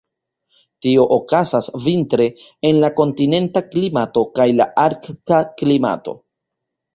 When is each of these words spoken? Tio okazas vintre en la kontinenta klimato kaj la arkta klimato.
Tio 0.85 1.03
okazas 1.15 1.67
vintre 1.83 2.25
en 2.69 2.79
la 2.85 2.91
kontinenta 3.01 3.63
klimato 3.75 4.25
kaj 4.41 4.49
la 4.63 4.69
arkta 4.87 5.43
klimato. 5.63 6.17